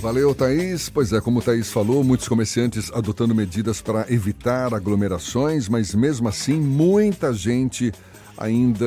Valeu, 0.00 0.32
Thaís. 0.32 0.88
Pois 0.88 1.12
é, 1.12 1.20
como 1.20 1.40
o 1.40 1.42
Thaís 1.42 1.72
falou, 1.72 2.04
muitos 2.04 2.28
comerciantes 2.28 2.88
adotando 2.92 3.34
medidas 3.34 3.80
para 3.80 4.06
evitar 4.08 4.72
aglomerações, 4.72 5.68
mas 5.68 5.92
mesmo 5.92 6.28
assim, 6.28 6.60
muita 6.60 7.32
gente 7.32 7.92
ainda 8.36 8.86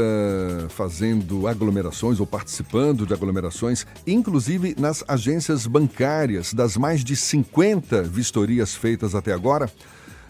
fazendo 0.70 1.48
aglomerações 1.48 2.22
ou 2.22 2.26
participando 2.26 3.06
de 3.06 3.14
aglomerações, 3.14 3.86
inclusive 4.08 4.74
nas 4.80 5.04
agências 5.06 5.68
bancárias. 5.68 6.54
Das 6.54 6.78
mais 6.78 7.04
de 7.04 7.18
50 7.18 8.04
vistorias 8.04 8.74
feitas 8.74 9.14
até 9.14 9.34
agora, 9.34 9.70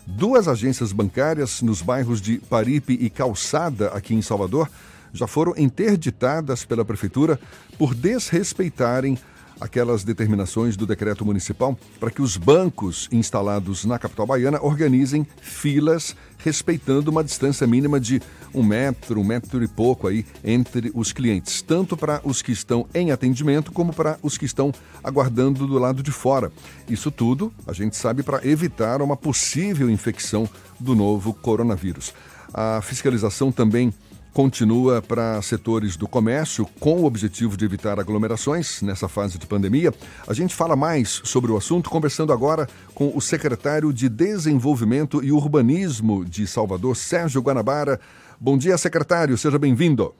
duas 0.07 0.47
agências 0.47 0.91
bancárias 0.91 1.61
nos 1.61 1.83
bairros 1.83 2.19
de 2.19 2.39
Paripe 2.39 2.97
e 2.99 3.07
Calçada, 3.07 3.89
aqui 3.89 4.15
em 4.15 4.21
Salvador, 4.23 4.67
já 5.13 5.27
foram 5.27 5.53
interditadas 5.55 6.65
pela 6.65 6.83
Prefeitura 6.83 7.39
por 7.77 7.93
desrespeitarem 7.93 9.17
aquelas 9.61 10.03
determinações 10.03 10.75
do 10.75 10.87
decreto 10.87 11.23
municipal 11.23 11.77
para 11.99 12.09
que 12.09 12.21
os 12.21 12.35
bancos 12.35 13.07
instalados 13.11 13.85
na 13.85 13.99
capital 13.99 14.25
baiana 14.25 14.59
organizem 14.61 15.25
filas 15.39 16.15
respeitando 16.39 17.11
uma 17.11 17.23
distância 17.23 17.67
mínima 17.67 17.99
de 17.99 18.19
um 18.53 18.63
metro, 18.63 19.21
um 19.21 19.23
metro 19.23 19.63
e 19.63 19.67
pouco 19.67 20.07
aí 20.07 20.25
entre 20.43 20.91
os 20.95 21.13
clientes, 21.13 21.61
tanto 21.61 21.95
para 21.95 22.19
os 22.23 22.41
que 22.41 22.51
estão 22.51 22.87
em 22.93 23.11
atendimento 23.11 23.71
como 23.71 23.93
para 23.93 24.17
os 24.23 24.37
que 24.37 24.45
estão 24.45 24.73
aguardando 25.03 25.67
do 25.67 25.77
lado 25.77 26.01
de 26.01 26.11
fora. 26.11 26.51
Isso 26.89 27.11
tudo, 27.11 27.53
a 27.67 27.73
gente 27.73 27.95
sabe, 27.95 28.23
para 28.23 28.45
evitar 28.45 29.01
uma 29.01 29.15
possível 29.15 29.89
infecção 29.89 30.49
do 30.79 30.95
novo 30.95 31.33
coronavírus. 31.33 32.13
A 32.51 32.81
fiscalização 32.81 33.51
também 33.51 33.93
continua 34.33 35.01
para 35.01 35.41
setores 35.41 35.97
do 35.97 36.07
comércio 36.07 36.65
com 36.79 37.01
o 37.01 37.05
objetivo 37.05 37.57
de 37.57 37.65
evitar 37.65 37.99
aglomerações 37.99 38.81
nessa 38.81 39.07
fase 39.07 39.37
de 39.37 39.45
pandemia. 39.45 39.91
A 40.27 40.33
gente 40.33 40.55
fala 40.55 40.75
mais 40.75 41.21
sobre 41.23 41.51
o 41.51 41.57
assunto 41.57 41.89
conversando 41.89 42.31
agora 42.31 42.67
com 42.95 43.15
o 43.15 43.21
secretário 43.21 43.91
de 43.91 44.07
Desenvolvimento 44.07 45.23
e 45.23 45.31
Urbanismo 45.31 46.23
de 46.23 46.47
Salvador, 46.47 46.95
Sérgio 46.95 47.41
Guanabara. 47.41 47.99
Bom 48.39 48.57
dia, 48.57 48.77
secretário, 48.77 49.37
seja 49.37 49.59
bem-vindo. 49.59 50.15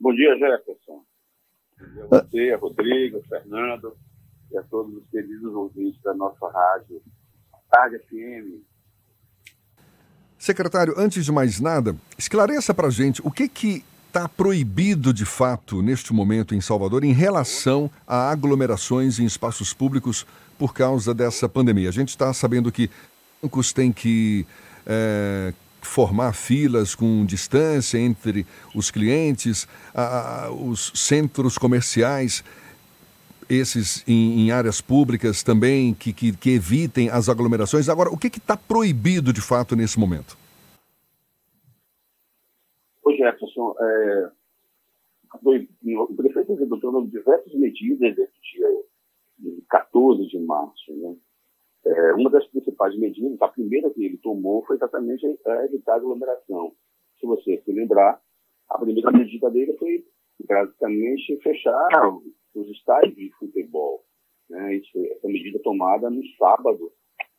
Bom 0.00 0.12
dia, 0.14 0.36
Jefferson. 0.36 1.02
Bom 1.78 1.86
dia 1.92 2.04
a 2.04 2.06
você, 2.06 2.50
a 2.52 2.58
Rodrigo, 2.58 3.18
a 3.18 3.22
Fernando 3.28 3.96
e 4.50 4.58
a 4.58 4.62
todos 4.64 4.94
os 4.94 5.08
queridos 5.10 5.54
ouvintes 5.54 6.00
da 6.02 6.14
nossa 6.14 6.48
rádio 6.50 7.00
Tarde 7.70 7.98
FM 7.98 8.67
Secretário, 10.38 10.94
antes 10.96 11.24
de 11.24 11.32
mais 11.32 11.58
nada, 11.58 11.96
esclareça 12.16 12.72
para 12.72 12.86
a 12.86 12.90
gente 12.90 13.20
o 13.24 13.30
que 13.30 13.48
que 13.48 13.84
está 14.06 14.28
proibido 14.28 15.12
de 15.12 15.24
fato 15.24 15.82
neste 15.82 16.12
momento 16.12 16.54
em 16.54 16.60
Salvador 16.60 17.04
em 17.04 17.12
relação 17.12 17.90
a 18.06 18.30
aglomerações 18.30 19.18
em 19.18 19.24
espaços 19.24 19.74
públicos 19.74 20.24
por 20.56 20.72
causa 20.72 21.12
dessa 21.12 21.48
pandemia. 21.48 21.88
A 21.88 21.92
gente 21.92 22.10
está 22.10 22.32
sabendo 22.32 22.72
que 22.72 22.88
bancos 23.42 23.72
têm 23.72 23.92
que 23.92 24.46
é, 24.86 25.52
formar 25.82 26.32
filas 26.32 26.94
com 26.94 27.24
distância 27.24 27.98
entre 27.98 28.46
os 28.74 28.90
clientes, 28.90 29.68
a, 29.94 30.46
a, 30.46 30.50
os 30.50 30.92
centros 30.94 31.58
comerciais 31.58 32.44
esses 33.48 34.04
em, 34.06 34.40
em, 34.40 34.50
áreas 34.50 34.80
públicas 34.80 35.42
também 35.42 35.94
que, 35.94 36.12
que, 36.12 36.36
que, 36.36 36.50
evitem 36.50 37.08
as 37.08 37.28
aglomerações. 37.28 37.88
Agora, 37.88 38.10
o 38.10 38.18
que 38.18 38.28
está 38.28 38.56
proibido 38.56 39.32
de 39.32 39.40
fato 39.40 39.74
nesse 39.74 39.98
momento? 39.98 40.36
Ô 43.02 43.12
Jefferson, 43.12 43.74
é, 43.80 44.30
o 45.42 46.14
prefeito 46.14 46.52
adotou 46.62 47.06
diversas 47.06 47.52
medidas 47.54 48.14
desde 48.14 48.22
o 48.22 48.42
dia 48.42 49.62
14 49.70 50.26
de 50.26 50.38
março. 50.38 50.92
Né? 50.92 51.16
É, 51.86 52.12
uma 52.14 52.30
das 52.30 52.46
principais 52.46 52.98
medidas, 52.98 53.40
a 53.40 53.48
primeira 53.48 53.90
que 53.90 54.04
ele 54.04 54.18
tomou, 54.18 54.64
foi 54.64 54.76
exatamente 54.76 55.24
evitar 55.64 55.92
a 55.92 55.96
aglomeração. 55.96 56.72
Se 57.18 57.26
você 57.26 57.60
se 57.64 57.72
lembrar, 57.72 58.20
a 58.68 58.78
primeira 58.78 59.10
medida 59.10 59.50
dele 59.50 59.72
foi 59.78 60.04
basicamente 60.46 61.36
fechar 61.42 61.88
os 62.60 62.68
estádios 62.70 63.14
de 63.14 63.30
futebol. 63.38 64.04
Né? 64.48 64.76
Isso, 64.76 64.98
essa 65.12 65.28
medida 65.28 65.58
tomada 65.60 66.10
no 66.10 66.22
sábado, 66.36 66.92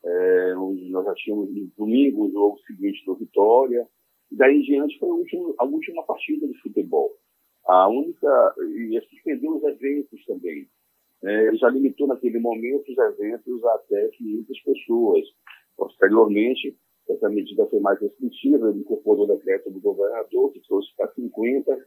é, 0.03 0.55
onde 0.57 0.89
nós 0.89 1.05
já 1.05 1.13
tínhamos 1.15 1.53
no 1.53 1.67
domingo 1.77 2.25
o 2.25 2.31
jogo 2.31 2.59
seguinte 2.59 3.03
do 3.05 3.15
Vitória, 3.15 3.87
e 4.31 4.35
daí 4.35 4.57
em 4.57 4.61
diante 4.61 4.97
foi 4.99 5.09
a 5.09 5.13
última, 5.13 5.53
a 5.57 5.65
última 5.65 6.03
partida 6.03 6.47
de 6.47 6.53
futebol. 6.61 7.11
A 7.67 7.87
única, 7.87 8.55
e 8.59 8.99
suspendeu 9.09 9.57
os 9.57 9.63
eventos 9.63 10.25
também. 10.25 10.67
É, 11.23 11.55
já 11.55 11.69
limitou 11.69 12.07
naquele 12.07 12.39
momento 12.39 12.89
os 12.89 12.97
eventos 12.97 13.63
até 13.65 14.07
500 14.09 14.61
pessoas. 14.61 15.25
Posteriormente, 15.75 16.75
essa 17.09 17.29
medida 17.29 17.65
foi 17.65 17.79
mais 17.79 17.99
restritiva, 17.99 18.69
ele 18.69 18.79
incorporou 18.79 19.25
o 19.25 19.35
decreto 19.35 19.69
do 19.69 19.79
governador, 19.79 20.51
que 20.51 20.61
trouxe 20.61 20.95
para 20.95 21.11
50 21.11 21.77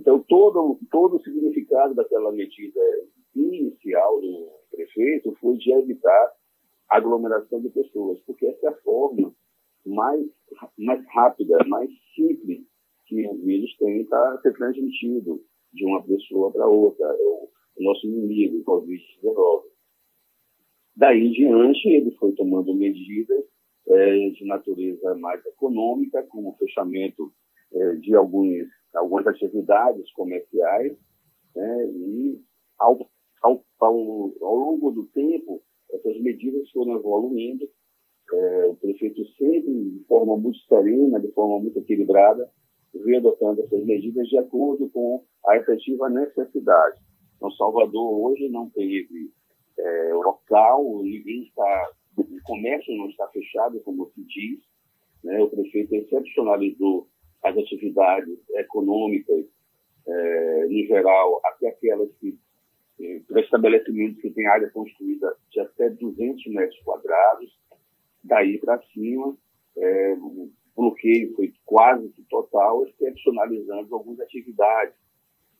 então, 0.00 0.18
todo, 0.20 0.78
todo 0.90 1.16
o 1.16 1.22
significado 1.22 1.94
daquela 1.94 2.32
medida 2.32 2.80
inicial 3.36 4.18
do 4.18 4.48
prefeito 4.70 5.36
foi 5.38 5.58
de 5.58 5.70
evitar 5.72 6.32
aglomeração 6.88 7.60
de 7.60 7.68
pessoas, 7.68 8.18
porque 8.20 8.46
essa 8.46 8.66
é 8.66 8.70
a 8.70 8.76
forma 8.78 9.30
mais, 9.84 10.26
mais 10.78 11.06
rápida, 11.08 11.58
mais 11.66 11.90
simples 12.14 12.62
que 13.06 13.28
o 13.28 13.34
vírus 13.44 13.76
tem 13.76 14.06
para 14.06 14.40
ser 14.40 14.54
transmitido 14.54 15.42
de 15.74 15.84
uma 15.84 16.02
pessoa 16.02 16.50
para 16.50 16.66
outra. 16.66 17.06
É 17.06 17.22
o, 17.22 17.50
nosso 17.80 18.06
inimigo, 18.06 18.58
o 18.58 18.64
Covid-19. 18.64 19.62
Daí 20.96 21.26
em 21.26 21.32
diante, 21.32 21.88
ele 21.88 22.10
foi 22.12 22.32
tomando 22.32 22.74
medidas 22.74 23.44
é, 23.86 24.30
de 24.30 24.46
natureza 24.46 25.14
mais 25.16 25.44
econômica, 25.44 26.22
como 26.24 26.50
o 26.50 26.56
fechamento 26.56 27.30
é, 27.72 27.94
de 27.96 28.14
alguns 28.14 28.66
algumas 28.94 29.26
atividades 29.26 30.10
comerciais, 30.12 30.96
né, 31.54 31.86
e 31.86 32.40
ao, 32.78 32.98
ao, 33.42 33.64
ao, 33.80 34.32
ao, 34.42 34.54
longo 34.54 34.90
do 34.90 35.04
tempo, 35.06 35.62
essas 35.92 36.20
medidas 36.20 36.70
foram 36.70 36.96
evoluindo. 36.96 37.68
É, 38.32 38.66
o 38.66 38.76
prefeito 38.76 39.24
sempre, 39.36 39.72
de 39.72 40.04
forma 40.06 40.36
muito 40.36 40.58
serena, 40.60 41.18
de 41.18 41.32
forma 41.32 41.58
muito 41.58 41.78
equilibrada, 41.80 42.48
veio 42.94 43.18
adotando 43.18 43.60
essas 43.60 43.84
medidas 43.84 44.28
de 44.28 44.38
acordo 44.38 44.88
com 44.90 45.24
a 45.46 45.56
efetiva 45.56 46.08
necessidade. 46.08 47.00
Então, 47.36 47.50
Salvador 47.52 48.20
hoje 48.20 48.48
não 48.48 48.68
teve 48.70 49.32
é, 49.78 50.14
local, 50.14 51.02
ninguém 51.02 51.42
está, 51.42 51.90
o 52.16 52.24
comércio 52.44 52.96
não 52.96 53.08
está 53.08 53.26
fechado, 53.28 53.80
como 53.80 54.06
se 54.10 54.22
diz. 54.24 54.60
Né? 55.24 55.40
O 55.40 55.48
prefeito 55.48 55.94
excepcionalizou 55.94 57.08
as 57.42 57.56
atividades 57.56 58.38
econômicas, 58.50 59.46
é, 60.06 60.66
em 60.68 60.86
geral, 60.86 61.40
até 61.44 61.68
aquelas 61.68 62.10
que, 62.20 62.38
é, 63.00 63.20
para 63.26 63.40
estabelecimentos 63.40 64.20
que 64.20 64.30
têm 64.30 64.46
área 64.46 64.70
construída 64.70 65.34
de 65.50 65.60
até 65.60 65.90
200 65.90 66.46
metros 66.52 66.78
quadrados, 66.80 67.58
daí 68.22 68.58
para 68.58 68.80
cima, 68.92 69.36
é, 69.76 70.14
o 70.14 70.50
bloqueio 70.76 71.34
foi 71.34 71.52
quase 71.64 72.08
que 72.10 72.22
total, 72.24 72.86
excepcionalizando 72.86 73.94
algumas 73.94 74.20
atividades, 74.20 74.94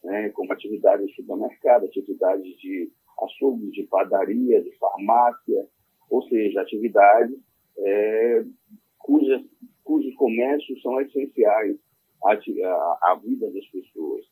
né, 0.03 0.31
como 0.31 0.53
atividades 0.53 1.07
de 1.07 1.15
supermercado, 1.15 1.85
atividades 1.85 2.57
de 2.59 2.91
açougue, 3.23 3.71
de 3.71 3.83
padaria, 3.85 4.63
de 4.63 4.71
farmácia, 4.79 5.67
ou 6.09 6.23
seja, 6.29 6.63
atividades 6.63 7.37
é, 7.79 8.20
são 10.83 11.01
essenciais 11.01 11.77
à, 12.25 12.33
à, 12.33 12.99
à, 13.13 13.15
vida 13.17 13.51
das 13.51 13.67
pessoas. 13.67 14.25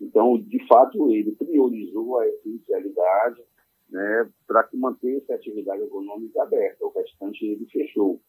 Então, 0.00 0.38
de 0.38 0.66
fato, 0.66 1.10
ele 1.12 1.32
priorizou 1.32 2.18
a 2.18 2.26
essencialidade 2.26 3.42
né, 3.90 4.30
para 4.46 4.64
que 4.64 4.76
mantesse 4.76 5.30
a 5.32 5.36
atividade 5.36 5.82
econômica 5.82 6.42
aberta. 6.42 6.84
O 6.84 6.92
restante 6.92 7.44
ele 7.44 7.66
fechou, 7.66 8.20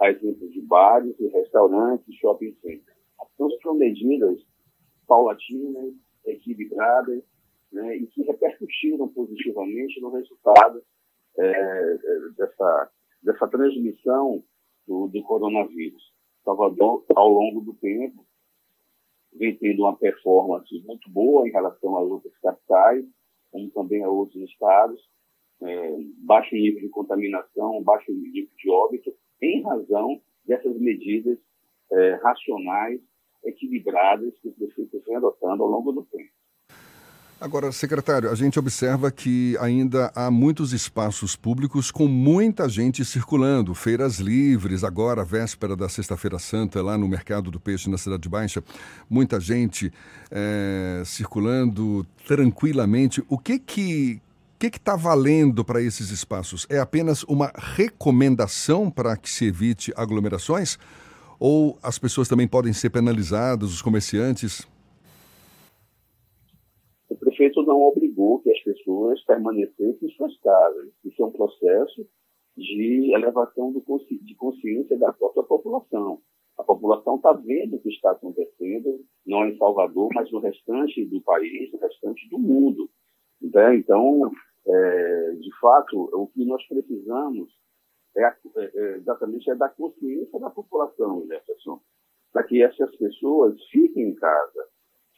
a 0.00 0.10
exemplo 0.10 0.48
de 0.48 0.60
bares, 0.62 1.14
restaurantes, 1.18 2.14
shopping 2.16 2.54
centers. 2.60 2.96
Então, 3.34 3.50
são 3.62 3.74
medidas 3.74 4.40
paulatinas, 5.06 5.94
equilibradas, 6.24 7.22
né, 7.72 7.96
e 7.96 8.06
que 8.06 8.22
repercutiram 8.22 9.08
positivamente 9.08 10.00
no 10.00 10.10
resultado 10.10 10.82
é, 11.38 11.98
dessa, 12.36 12.90
dessa 13.22 13.48
transmissão 13.48 14.42
do, 14.86 15.08
do 15.08 15.22
coronavírus. 15.22 16.09
Salvador, 16.44 17.04
ao 17.14 17.28
longo 17.28 17.60
do 17.60 17.74
tempo, 17.74 18.24
vem 19.32 19.56
tendo 19.56 19.82
uma 19.82 19.96
performance 19.96 20.82
muito 20.86 21.08
boa 21.10 21.46
em 21.46 21.52
relação 21.52 21.96
às 21.96 22.10
outras 22.10 22.36
capitais, 22.38 23.04
como 23.50 23.70
também 23.70 24.02
a 24.02 24.08
outros 24.08 24.42
estados, 24.42 25.00
é, 25.62 25.96
baixo 26.24 26.54
nível 26.54 26.80
de 26.80 26.88
contaminação, 26.88 27.82
baixo 27.82 28.12
nível 28.12 28.50
de 28.56 28.70
óbito, 28.70 29.12
em 29.42 29.62
razão 29.62 30.20
dessas 30.44 30.78
medidas 30.78 31.38
é, 31.92 32.14
racionais, 32.22 33.00
equilibradas 33.44 34.38
que 34.38 34.48
o 34.48 34.52
prefeito 34.52 35.02
vem 35.06 35.16
adotando 35.16 35.62
ao 35.62 35.68
longo 35.68 35.92
do 35.92 36.04
tempo. 36.04 36.30
Agora, 37.40 37.72
secretário, 37.72 38.30
a 38.30 38.34
gente 38.34 38.58
observa 38.58 39.10
que 39.10 39.56
ainda 39.62 40.12
há 40.14 40.30
muitos 40.30 40.74
espaços 40.74 41.34
públicos 41.34 41.90
com 41.90 42.06
muita 42.06 42.68
gente 42.68 43.02
circulando, 43.02 43.74
feiras 43.74 44.18
livres, 44.18 44.84
agora, 44.84 45.24
véspera 45.24 45.74
da 45.74 45.88
Sexta-feira 45.88 46.38
Santa, 46.38 46.82
lá 46.82 46.98
no 46.98 47.08
Mercado 47.08 47.50
do 47.50 47.58
Peixe, 47.58 47.88
na 47.88 47.96
Cidade 47.96 48.28
Baixa, 48.28 48.62
muita 49.08 49.40
gente 49.40 49.90
é, 50.30 51.02
circulando 51.06 52.06
tranquilamente. 52.26 53.24
O 53.26 53.38
que 53.38 53.58
que 53.58 54.20
que 54.58 54.66
está 54.66 54.94
valendo 54.94 55.64
para 55.64 55.80
esses 55.80 56.10
espaços? 56.10 56.66
É 56.68 56.78
apenas 56.78 57.22
uma 57.22 57.50
recomendação 57.56 58.90
para 58.90 59.16
que 59.16 59.30
se 59.30 59.46
evite 59.46 59.94
aglomerações? 59.96 60.78
Ou 61.38 61.78
as 61.82 61.98
pessoas 61.98 62.28
também 62.28 62.46
podem 62.46 62.74
ser 62.74 62.90
penalizadas, 62.90 63.72
os 63.72 63.80
comerciantes? 63.80 64.68
Prefeito 67.16 67.62
não 67.62 67.82
obrigou 67.82 68.40
que 68.40 68.50
as 68.50 68.60
pessoas 68.62 69.22
permanecessem 69.24 70.08
em 70.08 70.12
suas 70.12 70.36
casas. 70.38 70.92
Isso 71.04 71.22
é 71.22 71.26
um 71.26 71.32
processo 71.32 72.06
de 72.56 73.12
elevação 73.14 73.72
consci 73.80 74.18
de 74.22 74.34
consciência 74.34 74.96
da 74.98 75.12
própria 75.12 75.42
população. 75.42 76.20
A 76.58 76.62
população 76.62 77.16
está 77.16 77.32
vendo 77.32 77.76
o 77.76 77.80
que 77.80 77.88
está 77.88 78.10
acontecendo, 78.10 79.00
não 79.26 79.46
em 79.46 79.56
Salvador, 79.56 80.10
mas 80.14 80.30
no 80.30 80.40
restante 80.40 81.04
do 81.06 81.20
país, 81.22 81.72
no 81.72 81.78
restante 81.78 82.28
do 82.28 82.38
mundo. 82.38 82.88
Né? 83.40 83.76
Então, 83.76 84.30
é, 84.66 85.30
de 85.40 85.50
fato, 85.58 86.10
o 86.12 86.26
que 86.26 86.44
nós 86.44 86.62
precisamos 86.68 87.48
é, 88.16 88.24
é, 88.24 88.34
é 88.56 88.96
exatamente 88.96 89.50
é 89.50 89.54
da 89.54 89.68
consciência 89.68 90.38
da 90.38 90.50
população, 90.50 91.26
Jefferson, 91.26 91.80
para 92.32 92.44
que 92.44 92.62
essas 92.62 92.94
pessoas 92.96 93.56
fiquem 93.70 94.10
em 94.10 94.14
casa, 94.14 94.68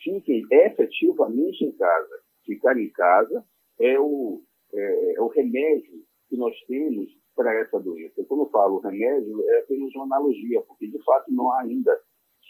fiquem 0.02 0.42
efetivamente 0.50 1.64
em 1.64 1.72
casa. 1.72 2.20
Ficar 2.44 2.78
em 2.78 2.90
casa 2.90 3.44
é 3.80 3.98
o, 3.98 4.42
é, 4.72 5.14
é 5.14 5.20
o 5.20 5.28
remédio 5.28 6.02
que 6.28 6.36
nós 6.36 6.54
temos 6.66 7.08
para 7.34 7.54
essa 7.60 7.80
doença. 7.80 8.24
Quando 8.24 8.44
eu 8.44 8.50
falo 8.50 8.80
remédio, 8.80 9.42
é 9.48 9.60
apenas 9.60 9.94
uma 9.94 10.04
analogia, 10.04 10.60
porque 10.62 10.86
de 10.86 11.02
fato 11.02 11.32
não 11.32 11.50
há 11.52 11.62
ainda 11.62 11.98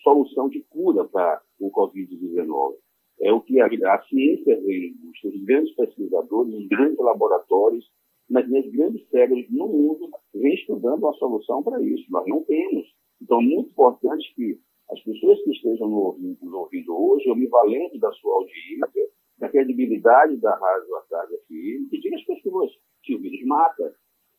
solução 0.03 0.49
de 0.49 0.63
cura 0.65 1.05
para 1.05 1.41
o 1.61 1.71
Covid-19. 1.71 2.75
É 3.21 3.33
o 3.33 3.41
que 3.41 3.61
a, 3.61 3.67
a 3.67 4.03
ciência 4.05 4.61
vem, 4.63 4.95
os 5.05 5.45
grandes 5.45 5.75
pesquisadores, 5.75 6.55
os 6.55 6.69
grandes 6.69 6.99
laboratórios, 6.99 7.89
mas 8.29 8.51
as 8.53 8.67
grandes 8.73 9.09
cérebros 9.09 9.47
no 9.51 9.69
mundo 9.69 10.11
vêm 10.35 10.55
estudando 10.55 11.03
uma 11.03 11.13
solução 11.15 11.63
para 11.63 11.81
isso. 11.83 12.05
Nós 12.11 12.27
não 12.27 12.43
temos. 12.45 12.87
Então, 13.21 13.41
é 13.41 13.45
muito 13.45 13.71
importante 13.71 14.35
que 14.35 14.59
as 14.93 15.01
pessoas 15.03 15.43
que 15.43 15.51
estejam 15.51 15.89
nos 15.89 16.05
ouvindo, 16.05 16.59
ouvindo 16.59 16.95
hoje, 16.95 17.27
eu 17.27 17.35
me 17.35 17.47
valendo 17.47 17.99
da 17.99 18.13
sua 18.13 18.35
audiência, 18.35 19.09
da 19.39 19.49
credibilidade 19.49 20.37
da 20.37 20.55
Rádio 20.55 20.89
Tarde 21.09 21.37
FM, 21.39 21.89
que 21.91 21.99
diga 21.99 22.17
às 22.17 22.25
pessoas 22.25 22.71
que 23.03 23.15
o 23.15 23.19
vírus 23.19 23.45
mata. 23.47 23.95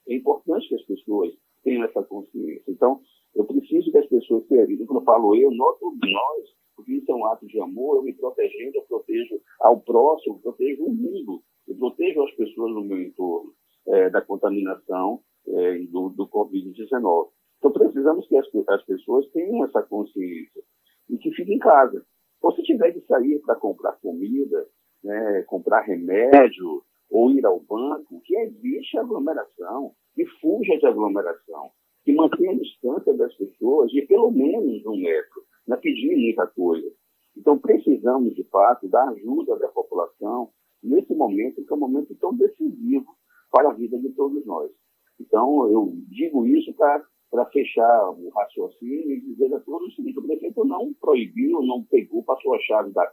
É 0.07 0.15
importante 0.15 0.67
que 0.67 0.75
as 0.75 0.83
pessoas 0.83 1.33
tenham 1.63 1.83
essa 1.83 2.03
consciência. 2.03 2.71
Então, 2.71 3.01
eu 3.35 3.45
preciso 3.45 3.91
que 3.91 3.97
as 3.97 4.07
pessoas 4.07 4.45
tenham 4.45 4.67
Quando 4.85 4.99
eu 4.99 5.05
falo 5.05 5.35
eu, 5.35 5.49
todos 5.79 5.99
nós, 5.99 6.49
porque 6.75 6.93
isso 6.93 7.11
é 7.11 7.15
um 7.15 7.25
ato 7.25 7.47
de 7.47 7.59
amor, 7.59 7.97
eu 7.97 8.03
me 8.03 8.13
protegendo, 8.13 8.77
eu 8.77 8.83
protejo 8.83 9.41
ao 9.59 9.79
próximo, 9.79 10.35
eu 10.35 10.39
protejo 10.39 10.83
o 10.83 10.93
mundo, 10.93 11.41
eu 11.67 11.75
protejo 11.75 12.21
as 12.23 12.31
pessoas 12.35 12.73
no 12.73 12.83
meu 12.83 13.01
entorno 13.01 13.53
é, 13.87 14.09
da 14.09 14.21
contaminação 14.21 15.21
é, 15.47 15.79
do, 15.79 16.09
do 16.09 16.27
Covid-19. 16.27 17.29
Então, 17.63 17.71
precisamos 17.71 18.27
que 18.27 18.35
as, 18.35 18.45
as 18.67 18.83
pessoas 18.83 19.25
tenham 19.29 19.63
essa 19.63 19.81
consciência 19.83 20.61
e 21.09 21.17
que 21.17 21.31
fiquem 21.31 21.55
em 21.55 21.59
casa. 21.59 22.05
Ou 22.41 22.51
se 22.51 22.61
tiver 22.61 22.91
de 22.91 22.99
sair 23.05 23.39
para 23.39 23.55
comprar 23.55 23.93
comida, 24.01 24.67
né, 25.01 25.43
comprar 25.43 25.79
remédio 25.79 26.83
ou 27.09 27.31
ir 27.31 27.45
ao 27.45 27.61
banco, 27.61 28.19
que 28.25 28.35
evite 28.35 28.97
aglomeração, 28.97 29.93
que 30.13 30.25
fuja 30.41 30.77
de 30.77 30.85
aglomeração, 30.85 31.71
que 32.03 32.11
mantenha 32.11 32.51
a 32.51 32.59
distância 32.59 33.13
das 33.13 33.33
pessoas 33.35 33.89
de 33.91 34.01
pelo 34.07 34.29
menos 34.29 34.85
um 34.85 34.97
metro, 34.97 35.41
não 35.65 35.77
é 35.77 35.79
pedir 35.79 36.17
muita 36.17 36.45
coisa. 36.47 36.91
Então, 37.37 37.57
precisamos, 37.57 38.35
de 38.35 38.43
fato, 38.49 38.89
da 38.89 39.07
ajuda 39.07 39.55
da 39.57 39.69
população 39.69 40.49
nesse 40.83 41.15
momento, 41.15 41.63
que 41.63 41.71
é 41.71 41.75
um 41.77 41.79
momento 41.79 42.13
tão 42.15 42.35
decisivo 42.35 43.07
para 43.49 43.69
a 43.69 43.73
vida 43.73 43.97
de 43.97 44.09
todos 44.09 44.45
nós. 44.45 44.69
Então, 45.17 45.71
eu 45.71 45.93
digo 46.09 46.45
isso 46.45 46.73
para 46.73 47.01
para 47.33 47.47
fechar 47.47 48.11
o 48.11 48.29
raciocínio 48.29 49.11
e 49.11 49.21
dizer 49.21 49.51
a 49.55 49.59
todos 49.61 49.91
o 49.91 49.95
seguinte: 49.95 50.19
o 50.19 50.27
prefeito 50.27 50.63
não 50.65 50.93
proibiu, 50.93 51.63
não 51.63 51.83
pegou, 51.83 52.23
passou 52.23 52.53
a 52.53 52.59
chave, 52.59 52.91
da, 52.91 53.11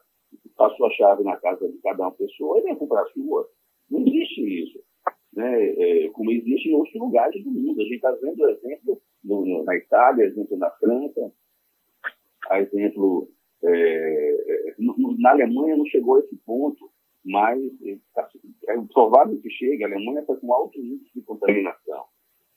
passou 0.58 0.86
a 0.86 0.90
chave 0.90 1.24
na 1.24 1.38
casa 1.38 1.66
de 1.66 1.78
cada 1.78 2.02
uma 2.02 2.12
pessoa 2.12 2.58
e 2.58 2.64
levou 2.64 2.86
para 2.86 3.00
a 3.00 3.06
sua. 3.06 3.48
Não 3.90 4.00
existe 4.00 4.62
isso. 4.62 4.78
Né? 5.32 5.68
É, 5.68 6.08
como 6.10 6.30
existe 6.30 6.68
em 6.68 6.74
outros 6.74 6.94
lugares 6.96 7.42
do 7.42 7.50
mundo. 7.50 7.80
A 7.80 7.84
gente 7.84 7.94
está 7.94 8.10
vendo 8.12 8.46
exemplo 8.46 9.00
no, 9.24 9.64
na 9.64 9.74
Itália, 9.74 10.26
exemplo 10.26 10.58
na 10.58 10.70
França, 10.72 11.32
exemplo 12.52 13.26
é, 13.62 14.74
no, 14.78 15.16
na 15.18 15.30
Alemanha 15.30 15.78
não 15.78 15.86
chegou 15.86 16.16
a 16.16 16.20
esse 16.20 16.36
ponto, 16.44 16.90
mas 17.24 17.58
é, 17.82 17.98
é 18.68 18.80
provável 18.92 19.40
que 19.40 19.48
chegue. 19.48 19.82
A 19.82 19.86
Alemanha 19.86 20.20
está 20.20 20.36
com 20.36 20.52
alto 20.52 20.78
índice 20.78 21.10
de 21.14 21.22
contaminação. 21.22 22.04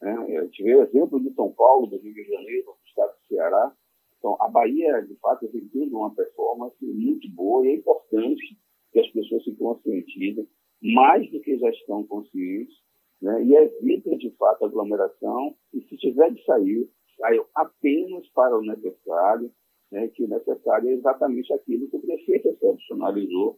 Né? 0.04 0.26
Eu 0.28 0.50
tive 0.50 0.76
o 0.76 0.84
exemplo 0.84 1.18
de 1.18 1.34
São 1.34 1.50
Paulo, 1.54 1.88
do 1.88 1.98
Rio 1.98 2.14
de 2.14 2.26
Janeiro, 2.26 2.66
do 2.66 2.88
estado 2.88 3.14
do 3.14 3.28
Ceará. 3.28 3.74
Então, 4.20 4.36
a 4.42 4.50
Bahia, 4.50 5.02
de 5.02 5.16
fato, 5.16 5.50
vem 5.50 5.66
tendo 5.70 5.98
uma 5.98 6.14
performance 6.14 6.86
muito 6.86 7.30
boa 7.32 7.66
e 7.66 7.70
é 7.70 7.76
importante 7.76 8.58
que 8.92 9.00
as 9.00 9.08
pessoas 9.12 9.46
se 9.46 9.56
conscientizem, 9.56 10.46
mais 10.82 11.32
do 11.32 11.40
que 11.40 11.58
já 11.58 11.70
estão 11.70 12.04
conscientes, 12.06 12.76
né? 13.22 13.46
e 13.46 13.56
evitem, 13.56 14.18
de 14.18 14.30
fato, 14.32 14.66
a 14.66 14.68
aglomeração. 14.68 15.56
E 15.74 15.82
se 15.84 15.96
tiver 15.96 16.32
de 16.32 16.44
sair, 16.44 16.90
saiam 17.18 17.46
apenas 17.56 18.28
para 18.30 18.58
o 18.58 18.62
necessário, 18.62 19.50
né? 19.90 20.10
que 20.10 20.26
o 20.26 20.28
necessário 20.28 20.90
é 20.90 20.94
exatamente 20.94 21.54
aquilo 21.54 21.90
que 21.90 21.96
o 21.96 22.02
prefeito 22.02 22.50
excepcionalizou 22.50 23.58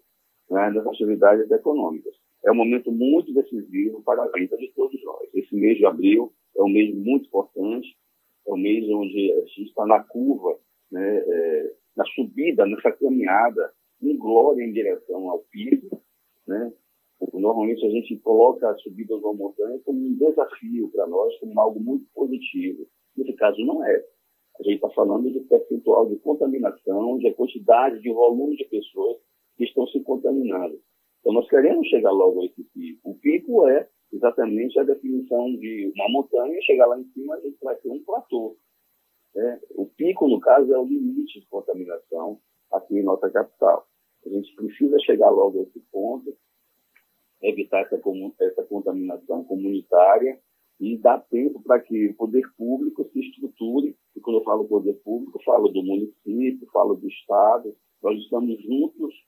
né? 0.51 0.69
nas 0.69 0.85
atividades 0.85 1.49
econômicas 1.49 2.13
é 2.45 2.51
um 2.51 2.55
momento 2.55 2.91
muito 2.91 3.33
decisivo 3.33 4.01
para 4.03 4.23
a 4.23 4.27
vida 4.29 4.55
de 4.57 4.71
todos 4.73 5.03
nós. 5.03 5.27
Esse 5.33 5.55
mês 5.55 5.77
de 5.77 5.85
abril 5.85 6.31
é 6.55 6.63
um 6.63 6.69
mês 6.69 6.95
muito 6.95 7.25
importante, 7.25 7.87
é 8.47 8.53
um 8.53 8.57
mês 8.57 8.87
onde 8.89 9.33
a 9.33 9.39
gente 9.41 9.63
está 9.63 9.85
na 9.85 10.03
curva, 10.03 10.57
né, 10.91 11.17
é, 11.17 11.73
na 11.97 12.05
subida, 12.05 12.65
nessa 12.65 12.91
caminhada, 12.91 13.73
em 14.01 14.15
glória 14.15 14.63
em 14.63 14.71
direção 14.71 15.29
ao 15.29 15.39
pico. 15.39 16.01
Né? 16.47 16.71
Normalmente 17.33 17.83
a 17.85 17.89
gente 17.89 18.15
coloca 18.17 18.69
a 18.69 18.77
subida 18.77 19.17
de 19.17 19.23
uma 19.23 19.33
montanha 19.33 19.79
como 19.83 19.99
um 19.99 20.13
desafio 20.13 20.89
para 20.89 21.07
nós, 21.07 21.35
como 21.39 21.59
algo 21.59 21.79
muito 21.79 22.05
positivo. 22.13 22.85
Nesse 23.17 23.33
caso, 23.33 23.59
não 23.65 23.83
é. 23.83 24.05
A 24.59 24.63
gente 24.63 24.75
está 24.75 24.89
falando 24.89 25.31
de 25.31 25.39
percentual 25.41 26.07
de 26.07 26.17
contaminação, 26.17 27.17
de 27.17 27.33
quantidade, 27.33 27.99
de 28.01 28.11
volume 28.11 28.55
de 28.55 28.65
pessoas 28.65 29.17
que 29.57 29.63
estão 29.63 29.87
se 29.87 29.99
contaminando. 30.01 30.79
Então, 31.25 31.33
nós 31.33 31.49
queremos 31.49 31.87
chegar 31.87 32.11
logo 32.11 32.43
a 32.43 32.45
esse 32.45 32.63
pico. 32.65 33.09
O 33.09 33.15
pico 33.15 33.67
é 33.67 33.89
exatamente 34.13 34.79
a 34.79 34.83
definição 34.83 35.55
de 35.55 35.91
uma 35.95 36.07
montanha, 36.07 36.61
chegar 36.61 36.85
lá 36.85 36.99
em 36.99 37.05
cima, 37.05 37.33
a 37.33 37.39
gente 37.39 37.57
vai 37.63 37.75
ter 37.77 37.89
um 37.89 38.03
platô. 38.03 38.55
Né? 39.33 39.59
O 39.71 39.87
pico, 39.87 40.27
no 40.27 40.39
caso, 40.39 40.71
é 40.71 40.77
o 40.77 40.85
limite 40.85 41.39
de 41.39 41.47
contaminação 41.47 42.39
aqui 42.71 42.99
em 42.99 43.03
nossa 43.03 43.27
capital. 43.31 43.87
A 44.23 44.29
gente 44.29 44.53
precisa 44.53 44.99
chegar 44.99 45.31
logo 45.31 45.61
a 45.61 45.63
esse 45.63 45.79
ponto, 45.91 46.31
evitar 47.41 47.81
essa, 47.81 47.99
essa 48.41 48.63
contaminação 48.63 49.43
comunitária 49.45 50.39
e 50.79 50.95
dar 50.95 51.17
tempo 51.21 51.59
para 51.63 51.79
que 51.79 52.09
o 52.09 52.13
poder 52.13 52.47
público 52.55 53.03
se 53.11 53.19
estruture. 53.19 53.95
E 54.15 54.19
quando 54.19 54.41
eu 54.41 54.43
falo 54.43 54.65
poder 54.65 54.93
público, 55.03 55.41
falo 55.43 55.69
do 55.69 55.81
município, 55.81 56.69
falo 56.71 56.93
do 56.93 57.07
Estado. 57.07 57.75
Nós 58.03 58.15
estamos 58.19 58.61
juntos 58.61 59.25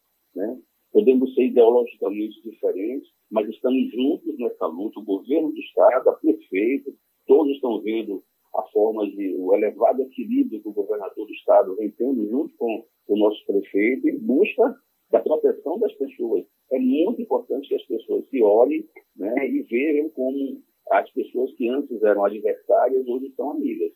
Podemos 1.07 1.33
ser 1.35 1.45
ideologicamente 1.45 2.41
diferentes, 2.43 3.09
mas 3.31 3.47
estamos 3.47 3.89
juntos 3.93 4.37
nessa 4.37 4.65
luta. 4.65 4.99
O 4.99 5.05
governo 5.05 5.53
do 5.53 5.57
Estado, 5.57 6.09
a 6.09 6.11
prefeito, 6.11 6.93
todos 7.25 7.53
estão 7.53 7.79
vendo 7.79 8.21
a 8.53 8.61
forma 8.73 9.09
de 9.09 9.33
o 9.37 9.53
elevado 9.53 10.01
equilíbrio 10.01 10.61
que 10.61 10.67
o 10.67 10.73
governador 10.73 11.25
do 11.25 11.31
Estado 11.31 11.77
vem 11.77 11.91
tendo 11.91 12.27
junto 12.27 12.53
com 12.57 12.85
o 13.07 13.17
nosso 13.17 13.41
prefeito 13.45 14.09
em 14.09 14.19
busca 14.19 14.75
da 15.09 15.21
proteção 15.21 15.79
das 15.79 15.93
pessoas. 15.93 16.45
É 16.73 16.77
muito 16.77 17.21
importante 17.21 17.69
que 17.69 17.75
as 17.75 17.83
pessoas 17.83 18.27
se 18.27 18.41
olhem 18.41 18.83
né, 19.15 19.49
e 19.49 19.61
vejam 19.61 20.09
como 20.09 20.61
as 20.91 21.09
pessoas 21.11 21.53
que 21.53 21.69
antes 21.69 22.03
eram 22.03 22.25
adversárias 22.25 23.07
hoje 23.07 23.31
são 23.37 23.51
amigas. 23.51 23.93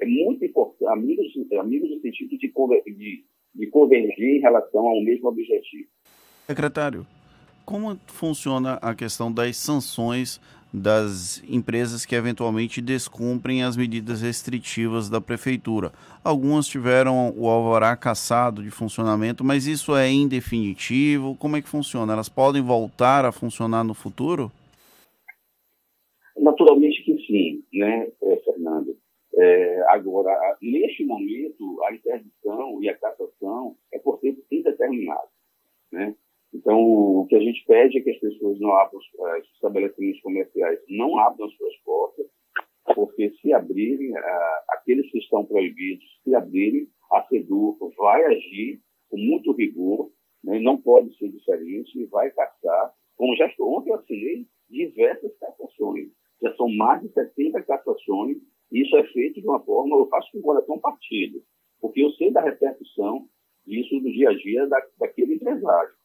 É 0.00 0.06
muito 0.06 0.42
importante, 0.42 0.90
amigos, 0.90 1.26
amigos 1.60 1.90
no 1.90 2.00
sentido 2.00 2.30
de, 2.30 2.48
de, 2.48 3.24
de 3.54 3.66
convergir 3.66 4.36
em 4.38 4.40
relação 4.40 4.88
ao 4.88 5.02
mesmo 5.02 5.28
objetivo. 5.28 5.94
Secretário, 6.46 7.04
como 7.64 7.98
funciona 8.06 8.74
a 8.80 8.94
questão 8.94 9.32
das 9.32 9.56
sanções 9.56 10.40
das 10.72 11.42
empresas 11.48 12.04
que 12.04 12.14
eventualmente 12.14 12.80
descumprem 12.80 13.64
as 13.64 13.76
medidas 13.76 14.20
restritivas 14.20 15.08
da 15.08 15.20
prefeitura. 15.20 15.90
Algumas 16.22 16.66
tiveram 16.66 17.34
o 17.36 17.48
alvará 17.48 17.96
cassado 17.96 18.62
de 18.62 18.70
funcionamento, 18.70 19.42
mas 19.42 19.66
isso 19.66 19.96
é 19.96 20.08
indefinitivo? 20.08 21.34
Como 21.36 21.56
é 21.56 21.62
que 21.62 21.68
funciona? 21.68 22.12
Elas 22.12 22.28
podem 22.28 22.62
voltar 22.62 23.24
a 23.24 23.32
funcionar 23.32 23.82
no 23.82 23.94
futuro? 23.94 24.52
Naturalmente 26.36 27.02
que 27.02 27.16
sim, 27.26 27.64
né, 27.72 28.08
é, 28.22 28.36
Fernando? 28.44 28.94
É, 29.34 29.84
agora, 29.88 30.30
neste 30.62 31.04
momento, 31.04 31.82
a 31.84 31.92
interdição 31.94 32.82
e 32.82 32.88
a 32.88 32.96
cassação 32.96 33.74
é 33.92 33.98
por 33.98 34.18
tempo 34.18 34.42
indeterminado. 34.52 35.28
Né? 35.90 36.14
Então, 36.54 36.78
o 36.78 37.26
que 37.28 37.36
a 37.36 37.40
gente 37.40 37.64
pede 37.66 37.98
é 37.98 38.00
que 38.00 38.10
as 38.10 38.18
pessoas 38.18 38.58
não 38.60 38.72
abram, 38.72 39.00
eh, 39.00 39.40
os 39.40 39.52
estabelecimentos 39.54 40.20
comerciais 40.20 40.80
não 40.88 41.18
abram 41.18 41.46
as 41.46 41.54
suas 41.54 41.76
portas, 41.84 42.26
porque 42.94 43.30
se 43.40 43.52
abrirem, 43.52 44.16
eh, 44.16 44.62
aqueles 44.70 45.10
que 45.10 45.18
estão 45.18 45.44
proibidos, 45.44 46.04
se 46.22 46.34
abrirem, 46.34 46.88
a 47.12 47.22
CEDUR 47.24 47.76
vai 47.96 48.24
agir 48.24 48.80
com 49.10 49.18
muito 49.18 49.52
rigor, 49.52 50.10
né, 50.42 50.58
não 50.60 50.80
pode 50.80 51.16
ser 51.16 51.28
diferente, 51.28 51.98
e 52.00 52.06
vai 52.06 52.30
caçar, 52.30 52.92
como 53.16 53.36
já 53.36 53.46
estou 53.46 53.78
ontem, 53.78 53.90
eu 53.90 53.96
assinei 53.96 54.46
diversas 54.68 55.36
cassações. 55.38 56.08
Já 56.42 56.54
são 56.56 56.68
mais 56.68 57.02
de 57.02 57.08
70 57.12 57.62
cassações, 57.62 58.38
e 58.70 58.82
isso 58.82 58.96
é 58.96 59.04
feito 59.04 59.40
de 59.40 59.46
uma 59.46 59.60
forma, 59.60 59.96
eu 59.96 60.08
faço 60.08 60.30
com 60.32 60.38
o 60.38 60.42
coração 60.42 60.78
partido, 60.78 61.42
porque 61.80 62.02
eu 62.02 62.10
sei 62.12 62.30
da 62.30 62.40
repercussão 62.40 63.26
disso 63.66 63.94
no 63.96 64.12
dia 64.12 64.30
a 64.30 64.34
dia 64.34 64.66
da, 64.66 64.80
daquele 64.98 65.34
empresário. 65.34 65.95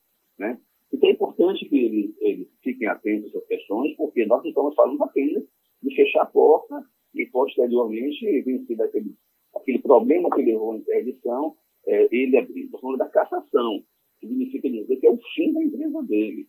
Né? 0.42 0.58
Então 0.92 1.08
é 1.08 1.12
importante 1.12 1.70
que 1.70 1.78
eles, 1.78 2.16
eles 2.20 2.48
fiquem 2.64 2.88
atentos 2.88 3.30
essas 3.30 3.46
questões, 3.48 3.96
porque 3.96 4.26
nós 4.26 4.44
estamos 4.44 4.74
falando 4.74 5.04
apenas 5.04 5.44
de 5.84 5.96
fechar 5.96 6.24
a 6.24 6.26
porta 6.26 6.84
e, 7.14 7.28
posteriormente, 7.28 8.42
vencer 8.42 8.76
daquele, 8.76 9.14
aquele 9.56 9.78
problema 9.80 10.32
que 10.32 10.42
levou 10.42 10.74
à 10.74 10.78
interdição, 10.78 11.56
é, 11.86 12.08
ele 12.12 12.38
abrir. 12.38 12.62
Estamos 12.62 12.82
falando 12.82 12.98
da 12.98 13.10
cassação, 13.10 13.84
significa 14.20 14.68
dizer 14.68 14.98
que 14.98 15.06
é 15.06 15.12
o 15.12 15.20
fim 15.36 15.54
da 15.54 15.64
empresa 15.64 16.02
dele. 16.04 16.48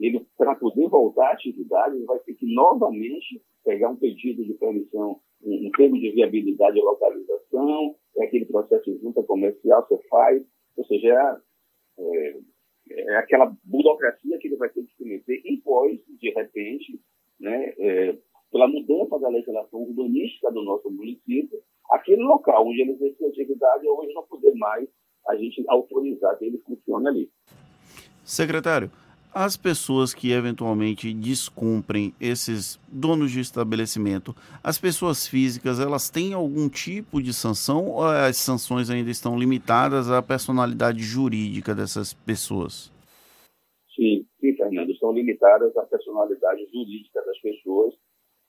Ele, 0.00 0.26
para 0.36 0.56
poder 0.56 0.88
voltar 0.88 1.28
à 1.28 1.32
atividade, 1.32 1.94
ele 1.94 2.06
vai 2.06 2.18
ter 2.20 2.34
que 2.34 2.52
novamente 2.52 3.40
pegar 3.64 3.90
um 3.90 3.96
pedido 3.96 4.44
de 4.44 4.54
permissão 4.54 5.20
em, 5.44 5.70
termos 5.70 6.00
de 6.00 6.10
viabilidade 6.10 6.76
e 6.76 6.82
localização, 6.82 7.94
é 8.16 8.24
aquele 8.24 8.46
processo 8.46 8.92
de 8.92 8.98
junta 9.00 9.22
comercial 9.22 9.84
que 9.84 9.94
você 9.94 10.08
faz, 10.08 10.42
ou 10.76 10.84
seja, 10.84 11.40
é, 11.98 12.40
é 12.90 13.16
aquela 13.16 13.52
burocracia 13.64 14.38
que 14.38 14.48
ele 14.48 14.56
vai 14.56 14.68
ter 14.68 14.82
que 14.82 14.92
submeter 14.96 15.40
e 15.44 15.56
pós, 15.58 15.98
de 16.20 16.30
repente, 16.30 17.00
né, 17.38 17.74
é, 17.78 18.16
pela 18.50 18.68
mudança 18.68 19.18
da 19.18 19.28
legislação 19.28 19.80
urbanística 19.80 20.50
do 20.50 20.62
nosso 20.62 20.90
município, 20.90 21.60
aquele 21.90 22.22
local 22.22 22.66
onde 22.66 22.80
ele 22.80 22.92
exerce 22.92 23.24
atividade 23.24 23.86
hoje 23.86 24.12
não 24.14 24.22
poder 24.24 24.54
mais 24.54 24.88
a 25.28 25.36
gente 25.36 25.62
autorizar 25.68 26.36
que 26.38 26.46
ele 26.46 26.58
funcione 26.58 27.08
ali. 27.08 27.30
Secretário, 28.24 28.90
as 29.32 29.56
pessoas 29.56 30.14
que 30.14 30.32
eventualmente 30.32 31.12
descumprem 31.12 32.14
esses 32.20 32.78
donos 32.88 33.30
de 33.30 33.40
estabelecimento, 33.40 34.34
as 34.62 34.78
pessoas 34.78 35.26
físicas, 35.26 35.80
elas 35.80 36.10
têm 36.10 36.32
algum 36.32 36.68
tipo 36.68 37.22
de 37.22 37.32
sanção 37.32 37.88
ou 37.88 38.04
as 38.04 38.36
sanções 38.36 38.90
ainda 38.90 39.10
estão 39.10 39.38
limitadas 39.38 40.10
à 40.10 40.22
personalidade 40.22 41.02
jurídica 41.02 41.74
dessas 41.74 42.14
pessoas? 42.14 42.90
Sim, 43.94 44.24
sim, 44.40 44.54
Fernando, 44.54 44.90
estão 44.90 45.12
limitadas 45.12 45.76
à 45.76 45.82
personalidade 45.84 46.64
jurídica 46.72 47.22
das 47.24 47.38
pessoas. 47.40 47.94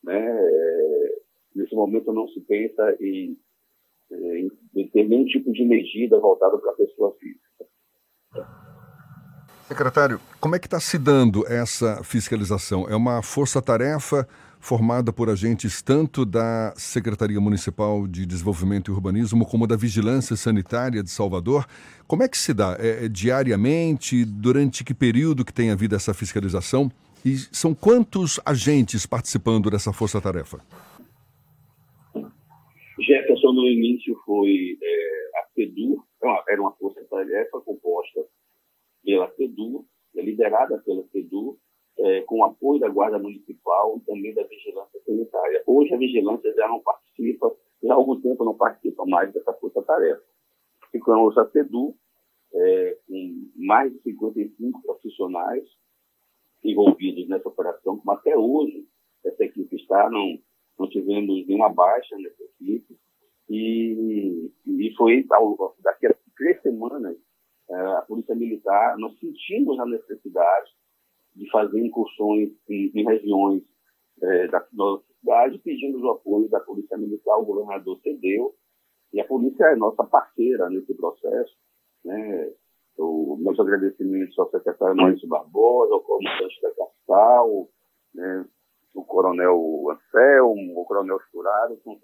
Né? 0.03 0.17
É, 0.17 1.15
nesse 1.55 1.75
momento 1.75 2.13
não 2.13 2.27
se 2.27 2.39
pensa 2.41 2.95
em, 3.01 3.37
em 4.75 4.87
ter 4.87 5.07
nenhum 5.07 5.25
tipo 5.25 5.51
de 5.51 5.65
medida 5.65 6.19
voltada 6.19 6.57
para 6.57 6.71
a 6.71 6.75
pessoa 6.75 7.15
física. 7.19 7.65
Secretário, 9.69 10.19
como 10.39 10.55
é 10.55 10.59
que 10.59 10.65
está 10.65 10.79
se 10.79 10.97
dando 10.97 11.45
essa 11.47 12.03
fiscalização? 12.03 12.89
É 12.89 12.95
uma 12.95 13.21
força-tarefa 13.21 14.27
formada 14.59 15.13
por 15.13 15.29
agentes 15.29 15.79
tanto 15.79 16.25
da 16.25 16.73
Secretaria 16.75 17.39
Municipal 17.39 18.07
de 18.07 18.25
Desenvolvimento 18.25 18.89
e 18.89 18.91
Urbanismo 18.91 19.45
como 19.45 19.67
da 19.67 19.75
Vigilância 19.75 20.35
Sanitária 20.35 21.03
de 21.03 21.11
Salvador. 21.11 21.67
Como 22.07 22.23
é 22.23 22.27
que 22.27 22.35
se 22.35 22.51
dá? 22.51 22.77
É, 22.79 23.05
é 23.05 23.07
diariamente? 23.07 24.25
Durante 24.25 24.83
que 24.83 24.95
período 24.95 25.45
que 25.45 25.53
tem 25.53 25.69
havido 25.69 25.95
essa 25.95 26.15
fiscalização? 26.15 26.91
E 27.23 27.37
são 27.37 27.75
quantos 27.75 28.39
agentes 28.43 29.05
participando 29.05 29.69
dessa 29.69 29.93
força-tarefa? 29.93 30.57
Jefferson, 32.99 33.53
no 33.53 33.67
início, 33.67 34.19
foi 34.25 34.79
é, 34.81 35.39
a 35.41 35.53
FEDUR, 35.53 36.03
era 36.49 36.59
uma 36.59 36.71
força-tarefa 36.71 37.59
composta 37.63 38.21
pela 39.03 39.29
CEDU, 39.31 39.85
é 40.15 40.21
liderada 40.21 40.77
pela 40.79 41.03
CEDU, 41.07 41.57
é, 41.99 42.21
com 42.21 42.43
apoio 42.43 42.79
da 42.79 42.87
Guarda 42.87 43.19
Municipal 43.19 43.97
e 43.97 44.05
também 44.05 44.33
da 44.33 44.43
Vigilância 44.43 44.99
Sanitária. 45.05 45.63
Hoje 45.67 45.93
a 45.93 45.97
Vigilância 45.97 46.53
já 46.53 46.67
não 46.67 46.79
participa, 46.79 47.53
já 47.83 47.93
há 47.93 47.95
algum 47.95 48.19
tempo 48.19 48.45
não 48.45 48.55
participa 48.55 49.05
mais 49.05 49.31
dessa 49.33 49.53
força-tarefa. 49.53 50.21
Ficamos 50.91 51.37
a 51.37 51.45
CEDU, 51.49 51.95
é, 52.53 52.97
com 53.07 53.49
mais 53.55 53.91
de 53.91 53.99
55 53.99 54.81
profissionais 54.81 55.63
envolvidos 56.63 57.27
nessa 57.27 57.47
operação, 57.47 57.97
como 57.97 58.11
até 58.11 58.35
hoje 58.37 58.85
essa 59.25 59.43
equipe 59.43 59.75
está, 59.75 60.09
não, 60.09 60.39
não 60.77 60.89
tivemos 60.89 61.45
nenhuma 61.45 61.69
baixa 61.69 62.17
nessa 62.17 62.43
equipe, 62.43 62.97
e, 63.49 64.51
e 64.65 64.93
foi 64.95 65.25
daqui 65.81 66.07
a 66.07 66.15
três 66.35 66.61
semanas 66.61 67.17
a 67.75 68.01
Polícia 68.01 68.35
Militar, 68.35 68.97
nós 68.97 69.17
sentimos 69.19 69.79
a 69.79 69.85
necessidade 69.85 70.71
de 71.35 71.49
fazer 71.51 71.79
incursões 71.79 72.49
em, 72.67 72.91
em 72.93 73.05
regiões 73.05 73.63
é, 74.21 74.47
da 74.47 74.65
nossa 74.73 75.03
cidade, 75.19 75.59
pedindo 75.59 75.99
o 75.99 76.11
apoio 76.11 76.49
da 76.49 76.59
Polícia 76.59 76.97
Militar, 76.97 77.37
o 77.37 77.45
governador 77.45 77.97
cedeu, 78.01 78.53
e 79.13 79.21
a 79.21 79.25
polícia 79.25 79.65
é 79.65 79.75
nossa 79.75 80.03
parceira 80.03 80.69
nesse 80.69 80.93
processo. 80.93 81.55
Né? 82.03 82.51
O, 82.97 83.37
meus 83.39 83.59
agradecimentos 83.59 84.37
ao 84.37 84.49
secretário 84.49 84.95
Maurício 84.95 85.27
Barbosa, 85.27 85.93
ao 85.93 86.01
comandante 86.01 86.61
da 86.61 86.71
capital, 86.71 87.69
né? 88.13 88.45
o 88.93 89.03
coronel 89.03 89.89
Anselmo, 89.91 90.79
o 90.79 90.85
coronel 90.85 91.17
Esturado, 91.17 91.79
são 91.83 91.97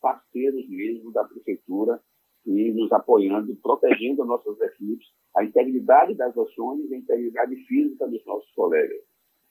parceiros 0.00 0.68
mesmo 0.68 1.12
da 1.12 1.24
prefeitura 1.24 2.00
e 2.46 2.72
nos 2.72 2.90
apoiando, 2.92 3.54
protegendo 3.56 4.24
nossas 4.24 4.60
equipes, 4.60 5.06
a 5.36 5.44
integridade 5.44 6.14
das 6.14 6.36
ações 6.36 6.90
e 6.90 6.94
a 6.94 6.98
integridade 6.98 7.54
física 7.66 8.06
dos 8.08 8.24
nossos 8.26 8.50
colegas, 8.52 9.00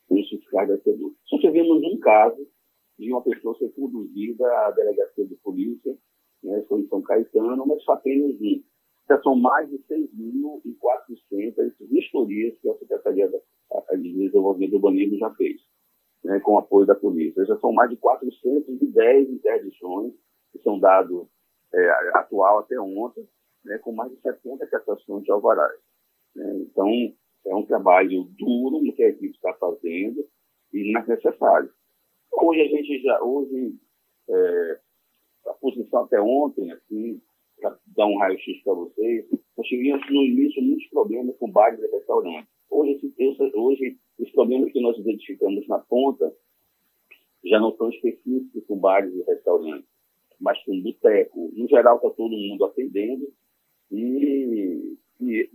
os 0.09 0.29
fiscais 0.29 0.67
da 0.67 0.77
SEDU. 0.79 1.15
Só 1.25 1.37
tivemos 1.39 1.81
um 1.83 1.97
caso 1.99 2.45
de 2.99 3.11
uma 3.11 3.21
pessoa 3.21 3.57
ser 3.57 3.69
conduzida 3.69 4.45
à 4.65 4.71
delegacia 4.71 5.25
de 5.25 5.35
polícia, 5.35 5.97
né, 6.43 6.63
foi 6.67 6.81
em 6.81 6.87
São 6.87 7.01
Caetano, 7.01 7.65
mas 7.65 7.81
só 7.83 7.93
apenas 7.93 8.35
um. 8.41 8.61
Já 9.09 9.21
são 9.21 9.35
mais 9.35 9.69
de 9.69 9.77
6.400 9.79 11.73
vistorias 11.89 12.57
que 12.59 12.69
a 12.69 12.73
Secretaria 12.75 13.29
de 13.29 14.13
Desenvolvimento 14.13 14.75
Urbanismo 14.75 15.17
já 15.17 15.29
fez, 15.31 15.61
né, 16.23 16.39
com 16.39 16.57
apoio 16.57 16.85
da 16.85 16.95
polícia. 16.95 17.45
Já 17.45 17.57
são 17.57 17.73
mais 17.73 17.89
de 17.89 17.97
410 17.97 19.29
interdições 19.29 20.13
que 20.51 20.59
são 20.59 20.79
dados 20.79 21.27
é, 21.73 21.89
atual 22.17 22.59
até 22.59 22.79
ontem, 22.79 23.27
né, 23.63 23.77
com 23.79 23.91
mais 23.91 24.11
de 24.11 24.19
70 24.21 24.65
cassações 24.67 25.23
de 25.23 25.31
alvarás. 25.31 25.79
Né? 26.35 26.57
Então, 26.61 26.89
é 27.45 27.55
um 27.55 27.65
trabalho 27.65 28.23
duro 28.37 28.81
que 28.93 29.03
a 29.03 29.09
equipe 29.09 29.35
está 29.35 29.53
fazendo 29.53 30.25
e 30.73 30.93
necessário. 30.93 31.69
Hoje 32.33 32.61
a 32.61 32.67
gente 32.67 33.01
já, 33.01 33.21
hoje, 33.21 33.75
é, 34.29 34.79
a 35.47 35.53
posição 35.53 36.03
até 36.03 36.21
ontem, 36.21 36.71
assim, 36.71 37.21
para 37.59 37.77
dar 37.95 38.07
um 38.07 38.17
raio-x 38.17 38.63
para 38.63 38.73
vocês, 38.73 39.25
nós 39.57 39.67
tivemos 39.67 40.09
no 40.09 40.23
início 40.23 40.61
muitos 40.61 40.87
problemas 40.87 41.35
com 41.37 41.51
bares 41.51 41.79
e 41.79 41.87
restaurantes. 41.87 42.49
Hoje, 42.69 42.99
hoje, 43.55 43.97
os 44.17 44.31
problemas 44.31 44.71
que 44.71 44.81
nós 44.81 44.97
identificamos 44.97 45.67
na 45.67 45.79
ponta 45.79 46.33
já 47.43 47.59
não 47.59 47.75
são 47.75 47.89
específicos 47.89 48.65
com 48.65 48.77
bares 48.77 49.13
e 49.13 49.23
restaurantes 49.23 49.89
mas 50.41 50.61
com 50.63 50.81
boteco. 50.81 51.51
No 51.53 51.67
geral, 51.67 51.97
está 51.97 52.09
todo 52.09 52.31
mundo 52.31 52.65
atendendo 52.65 53.31
e 53.91 54.97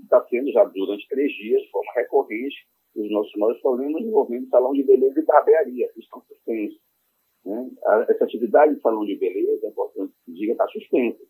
está 0.00 0.24
sendo 0.28 0.50
já 0.52 0.64
durante 0.64 1.08
três 1.08 1.32
dias, 1.32 1.62
de 1.62 1.70
forma 1.70 1.92
recorrente, 1.94 2.66
os 2.94 3.10
nossos 3.10 3.32
maiores 3.36 3.60
problemas 3.60 4.02
envolvendo 4.02 4.48
salão 4.48 4.72
de 4.72 4.82
beleza 4.82 5.20
e 5.20 5.24
barbearia, 5.24 5.88
que 5.92 6.00
estão 6.00 6.22
suspensos. 6.22 6.80
Né? 7.44 7.70
Essa 8.08 8.24
atividade 8.24 8.74
de 8.74 8.80
salão 8.80 9.04
de 9.04 9.16
beleza, 9.16 9.66
é 9.66 9.68
importante 9.68 10.14
que 10.24 10.32
diga, 10.32 10.52
está 10.52 10.66
suspensa, 10.68 11.22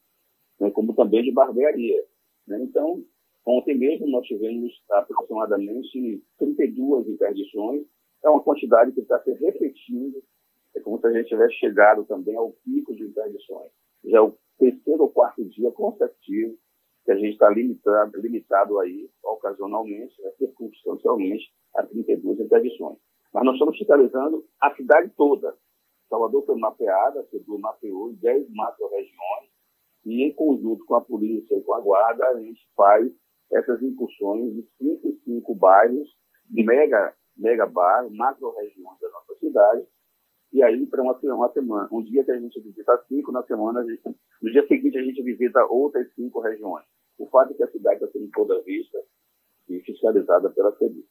né? 0.60 0.70
como 0.70 0.94
também 0.94 1.22
de 1.22 1.32
barbearia. 1.32 2.04
Né? 2.46 2.62
Então, 2.62 3.02
Ontem 3.46 3.78
mesmo 3.78 4.08
nós 4.08 4.26
tivemos 4.26 4.72
aproximadamente 4.90 6.20
32 6.36 7.08
interdições. 7.08 7.86
É 8.24 8.28
uma 8.28 8.42
quantidade 8.42 8.90
que 8.90 9.00
está 9.00 9.20
se 9.22 9.32
repetindo. 9.34 10.20
É 10.76 10.80
como 10.80 11.00
se 11.00 11.06
a 11.06 11.12
gente 11.12 11.28
tivesse 11.28 11.54
chegado 11.54 12.04
também 12.04 12.36
ao 12.36 12.52
pico 12.64 12.94
de 12.94 13.04
interdições. 13.04 13.72
Já 14.04 14.18
é 14.18 14.20
o 14.20 14.36
terceiro 14.58 15.02
ou 15.02 15.10
quarto 15.10 15.42
dia 15.44 15.72
consecutivo 15.72 16.54
que 17.04 17.12
a 17.12 17.16
gente 17.16 17.32
está 17.32 17.48
limitado, 17.48 18.20
limitado 18.20 18.78
aí, 18.80 19.08
ocasionalmente, 19.24 20.20
né, 20.20 20.30
circunstancialmente, 20.38 21.50
a 21.74 21.82
32 21.82 22.40
interdições. 22.40 22.98
Mas 23.32 23.44
nós 23.44 23.54
estamos 23.54 23.78
fiscalizando 23.78 24.44
a 24.60 24.74
cidade 24.74 25.10
toda. 25.16 25.56
Salvador 26.10 26.44
foi 26.44 26.56
mapeada, 26.56 27.20
a 27.20 27.24
CEDU 27.24 27.58
mapeou 27.58 28.10
em 28.10 28.14
10 28.14 28.50
macro-regiões, 28.50 29.50
e 30.04 30.22
em 30.22 30.32
conjunto 30.32 30.84
com 30.84 30.94
a 30.94 31.00
polícia 31.00 31.56
e 31.56 31.62
com 31.62 31.74
a 31.74 31.80
guarda, 31.80 32.26
a 32.28 32.40
gente 32.40 32.60
faz 32.76 33.10
essas 33.52 33.82
incursões 33.82 34.52
de 34.54 34.62
cinco 34.78 35.08
e 35.08 35.12
cinco 35.24 35.54
bairros, 35.54 36.08
de 36.48 36.64
mega, 36.64 37.14
mega 37.36 37.66
bairros, 37.66 38.12
macro-regiões 38.14 38.98
da 39.00 39.10
nossa 39.10 39.34
cidade, 39.38 39.86
e 40.56 40.62
aí 40.62 40.86
para 40.86 41.02
uma, 41.02 41.12
uma 41.22 41.52
semana, 41.52 41.86
um 41.92 42.02
dia 42.02 42.24
que 42.24 42.32
a 42.32 42.40
gente 42.40 42.58
visita 42.62 42.98
cinco, 43.06 43.30
na 43.30 43.42
semana, 43.42 43.84
gente, 43.84 44.00
no 44.40 44.50
dia 44.50 44.66
seguinte 44.66 44.96
a 44.96 45.02
gente 45.02 45.22
visita 45.22 45.62
outras 45.66 46.06
cinco 46.14 46.40
regiões. 46.40 46.82
O 47.18 47.26
fato 47.26 47.52
é 47.52 47.54
que 47.54 47.62
a 47.62 47.70
cidade 47.70 47.96
está 47.96 48.10
sendo 48.10 48.30
toda 48.32 48.62
vista 48.62 48.96
e 49.68 49.80
fiscalizada 49.80 50.48
pela 50.48 50.74
CEDU. 50.78 51.04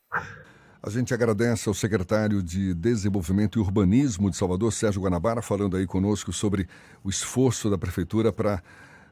A 0.82 0.90
gente 0.90 1.14
agradece 1.14 1.70
ao 1.70 1.76
secretário 1.76 2.42
de 2.42 2.74
Desenvolvimento 2.74 3.60
e 3.60 3.62
Urbanismo 3.62 4.32
de 4.32 4.36
Salvador, 4.36 4.74
Sérgio 4.74 5.04
Guanabara, 5.04 5.44
falando 5.44 5.78
aí 5.78 5.86
conosco 5.86 6.34
sobre 6.34 6.68
o 7.04 7.10
esforço 7.10 7.70
da 7.70 7.78
prefeitura 7.78 8.34
para 8.34 8.64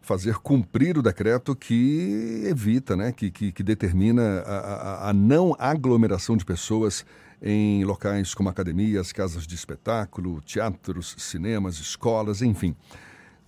fazer 0.02 0.38
cumprir 0.40 0.98
o 0.98 1.04
decreto 1.04 1.56
que 1.56 2.44
evita, 2.46 2.96
né, 2.96 3.12
que, 3.12 3.30
que, 3.30 3.52
que 3.52 3.62
determina 3.62 4.42
a, 4.42 4.58
a, 4.58 5.10
a, 5.10 5.13
não 5.13 5.56
aglomeração 5.60 6.36
de 6.36 6.44
pessoas 6.44 7.06
em 7.44 7.84
locais 7.84 8.34
como 8.34 8.48
academias, 8.48 9.12
casas 9.12 9.46
de 9.46 9.54
espetáculo, 9.54 10.42
teatros, 10.42 11.14
cinemas, 11.20 11.76
escolas, 11.76 12.42
enfim. 12.42 12.74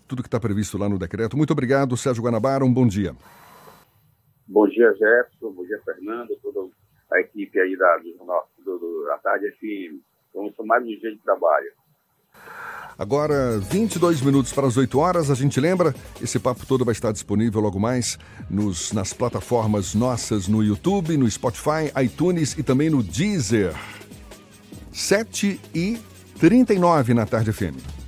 Tudo 0.06 0.22
que 0.22 0.28
está 0.28 0.40
previsto 0.40 0.78
lá 0.78 0.90
no 0.90 1.00
decreto. 1.00 1.38
Muito 1.38 1.54
obrigado, 1.54 1.96
Sérgio 1.96 2.22
Guanabara. 2.22 2.66
Um 2.66 2.74
bom 2.74 2.86
dia. 2.86 3.16
Bom 4.46 4.68
dia, 4.68 4.92
Jefferson. 4.94 5.52
Bom 5.52 5.66
dia, 5.66 5.80
Fernando. 5.86 6.36
Toda 6.44 6.70
a 7.14 7.20
equipe 7.22 7.58
aí 7.60 7.78
da, 7.78 7.98
do, 7.98 8.78
do, 8.78 9.06
da 9.08 9.18
Tarde 9.20 9.50
FM. 9.54 10.02
Vamos 10.34 10.54
mais 10.66 10.84
um 10.84 10.88
dia 10.88 11.12
de 11.12 11.18
trabalho. 11.20 11.72
Agora, 12.98 13.60
22 13.60 14.22
minutos 14.22 14.54
para 14.54 14.68
as 14.68 14.78
8 14.78 14.98
horas, 14.98 15.30
a 15.30 15.36
gente 15.36 15.60
lembra, 15.60 15.94
esse 16.22 16.40
papo 16.40 16.66
todo 16.66 16.86
vai 16.86 16.94
estar 16.94 17.12
disponível 17.12 17.60
logo 17.60 17.80
mais 17.80 18.18
nos, 18.50 18.94
nas 18.94 19.12
plataformas 19.12 19.94
nossas 19.94 20.48
no 20.48 20.64
YouTube, 20.64 21.18
no 21.18 21.30
Spotify, 21.30 21.92
iTunes 22.04 22.56
e 22.58 22.64
também 22.64 22.90
no 22.90 23.04
Deezer. 23.04 23.76
7 24.94 25.60
e 25.74 26.00
39 26.40 27.14
na 27.14 27.26
tarde 27.26 27.52
FM. 27.52 28.05